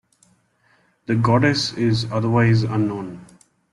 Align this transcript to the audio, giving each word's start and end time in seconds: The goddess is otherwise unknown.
The 1.05 1.13
goddess 1.15 1.73
is 1.73 2.07
otherwise 2.11 2.63
unknown. 2.63 3.23